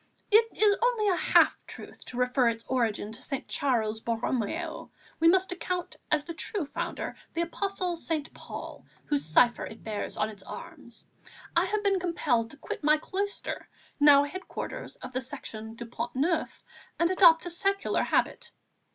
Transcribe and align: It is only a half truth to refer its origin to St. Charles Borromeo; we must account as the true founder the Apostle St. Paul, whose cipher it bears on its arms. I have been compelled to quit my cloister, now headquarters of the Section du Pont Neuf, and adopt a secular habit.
It 0.31 0.47
is 0.57 0.75
only 0.81 1.09
a 1.09 1.15
half 1.15 1.63
truth 1.67 2.03
to 2.05 2.17
refer 2.17 2.49
its 2.49 2.65
origin 2.67 3.11
to 3.11 3.21
St. 3.21 3.47
Charles 3.47 4.01
Borromeo; 4.01 4.89
we 5.19 5.27
must 5.27 5.51
account 5.51 5.95
as 6.11 6.23
the 6.23 6.33
true 6.33 6.65
founder 6.65 7.15
the 7.35 7.43
Apostle 7.43 7.95
St. 7.97 8.33
Paul, 8.33 8.83
whose 9.05 9.23
cipher 9.23 9.63
it 9.63 9.83
bears 9.83 10.17
on 10.17 10.29
its 10.29 10.41
arms. 10.41 11.05
I 11.55 11.65
have 11.65 11.83
been 11.83 11.99
compelled 11.99 12.49
to 12.49 12.57
quit 12.57 12.83
my 12.83 12.97
cloister, 12.97 13.69
now 13.99 14.23
headquarters 14.23 14.95
of 14.95 15.13
the 15.13 15.21
Section 15.21 15.75
du 15.75 15.85
Pont 15.85 16.15
Neuf, 16.15 16.63
and 16.97 17.11
adopt 17.11 17.45
a 17.45 17.51
secular 17.51 18.01
habit. 18.01 18.51